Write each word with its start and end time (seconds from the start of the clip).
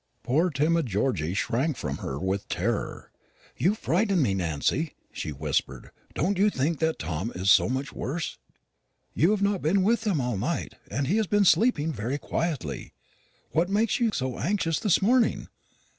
Poor 0.23 0.49
timid 0.49 0.87
Georgy 0.87 1.35
shrank 1.35 1.77
from 1.77 1.97
her 1.97 2.17
with 2.19 2.47
terror. 2.49 3.11
"You 3.55 3.75
frighten 3.75 4.19
me, 4.19 4.33
Nancy," 4.33 4.95
she 5.11 5.29
whispered; 5.29 5.91
"do 6.15 6.33
you 6.37 6.49
think 6.49 6.79
that 6.79 6.97
Tom 6.97 7.31
is 7.35 7.51
so 7.51 7.69
much 7.69 7.93
worse? 7.93 8.39
You 9.13 9.29
have 9.29 9.43
not 9.43 9.61
been 9.61 9.83
with 9.83 10.07
him 10.07 10.19
all 10.19 10.37
night; 10.37 10.73
and 10.89 11.05
he 11.05 11.17
has 11.17 11.27
been 11.27 11.45
sleeping 11.45 11.93
very 11.93 12.17
quietly. 12.17 12.93
What 13.51 13.69
makes 13.69 13.99
you 13.99 14.09
so 14.11 14.39
anxious 14.39 14.79
this 14.79 15.03
morning?" 15.03 15.49